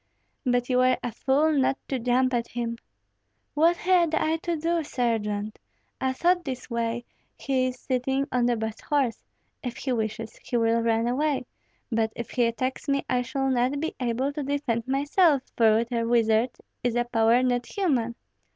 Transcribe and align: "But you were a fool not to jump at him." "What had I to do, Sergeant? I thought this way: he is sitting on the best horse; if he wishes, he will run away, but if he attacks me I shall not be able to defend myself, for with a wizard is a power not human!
"But 0.47 0.67
you 0.67 0.79
were 0.79 0.97
a 1.03 1.11
fool 1.11 1.51
not 1.51 1.77
to 1.89 1.99
jump 1.99 2.33
at 2.33 2.47
him." 2.47 2.77
"What 3.53 3.77
had 3.77 4.15
I 4.15 4.37
to 4.37 4.55
do, 4.55 4.83
Sergeant? 4.83 5.59
I 6.01 6.11
thought 6.13 6.43
this 6.43 6.71
way: 6.71 7.05
he 7.37 7.67
is 7.67 7.79
sitting 7.79 8.27
on 8.31 8.47
the 8.47 8.55
best 8.55 8.81
horse; 8.81 9.21
if 9.61 9.77
he 9.77 9.91
wishes, 9.91 10.37
he 10.43 10.57
will 10.57 10.81
run 10.81 11.07
away, 11.07 11.45
but 11.91 12.11
if 12.15 12.31
he 12.31 12.45
attacks 12.47 12.87
me 12.89 13.05
I 13.07 13.21
shall 13.21 13.51
not 13.51 13.79
be 13.79 13.93
able 13.99 14.33
to 14.33 14.41
defend 14.41 14.87
myself, 14.87 15.43
for 15.55 15.75
with 15.75 15.91
a 15.91 16.03
wizard 16.03 16.49
is 16.83 16.95
a 16.95 17.03
power 17.05 17.43
not 17.43 17.67
human! 17.67 18.15